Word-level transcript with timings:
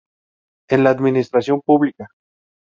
En 0.67 0.83
la 0.83 0.89
administración 0.89 1.61
pública. 1.63 2.09